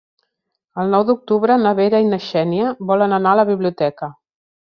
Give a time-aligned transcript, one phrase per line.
[0.83, 4.11] El nou d'octubre na Vera i na Xènia volen anar a la biblioteca.